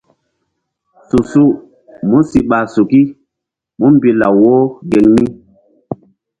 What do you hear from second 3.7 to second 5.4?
múmbi law wo geŋ mi.